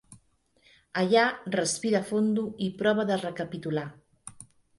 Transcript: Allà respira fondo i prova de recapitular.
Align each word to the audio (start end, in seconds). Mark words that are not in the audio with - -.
Allà 1.01 1.25
respira 1.55 2.01
fondo 2.07 2.47
i 2.69 2.71
prova 2.81 3.07
de 3.13 3.19
recapitular. 3.21 3.87